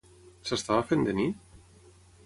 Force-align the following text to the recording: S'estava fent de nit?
S'estava 0.51 0.87
fent 0.93 1.05
de 1.09 1.15
nit? 1.21 1.57